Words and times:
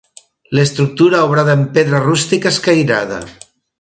L'estructura 0.59 1.19
obrada 1.27 1.55
en 1.59 1.63
pedra 1.75 1.99
rústica 2.07 2.53
escairada. 2.57 3.21